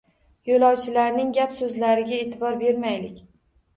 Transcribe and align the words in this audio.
Yo‘lovchilarning 0.51 1.29
gap-so‘zlariga 1.39 2.17
e’tibor 2.23 2.59
beraylik. 2.65 3.21